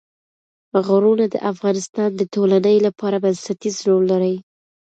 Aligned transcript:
غرونه 0.85 1.25
د 1.33 1.35
افغانستان 1.51 2.09
د 2.15 2.21
ټولنې 2.33 2.75
لپاره 2.87 3.17
بنسټيز 3.23 3.75
رول 3.87 4.03
لري. 4.11 4.35